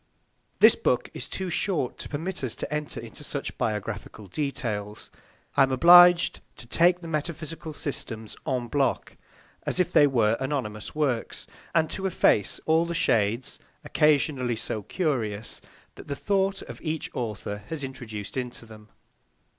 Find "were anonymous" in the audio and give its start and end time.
10.07-10.95